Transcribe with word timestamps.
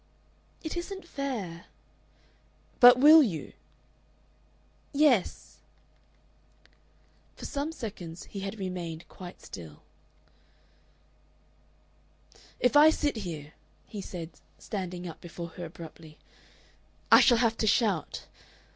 "It 0.63 0.75
isn't 0.75 1.07
fair...." 1.07 1.65
"But 2.79 2.97
will 2.97 3.21
you?" 3.21 3.53
"YES." 4.93 5.57
For 7.35 7.45
some 7.45 7.71
seconds 7.71 8.23
he 8.23 8.39
had 8.39 8.57
remained 8.57 9.07
quite 9.07 9.43
still. 9.43 9.83
"If 12.59 12.75
I 12.75 12.89
sit 12.89 13.17
here," 13.17 13.53
he 13.85 14.01
said, 14.01 14.31
standing 14.57 15.07
up 15.07 15.21
before 15.21 15.49
her 15.49 15.65
abruptly, 15.65 16.17
"I 17.11 17.19
shall 17.19 17.37
have 17.37 17.55
to 17.57 17.67
shout. 17.67 18.25